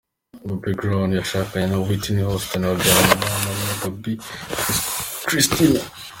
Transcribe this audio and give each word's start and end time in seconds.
Bobby 0.47 0.71
Brown 0.79 1.09
yashakanye 1.19 1.67
na 1.67 1.77
Whitney 1.85 2.21
Houston 2.27 2.61
babyarana 2.69 3.13
umwana 3.15 3.47
umwe 3.57 3.73
Bobbi 3.81 4.13
Kristina. 5.27 5.81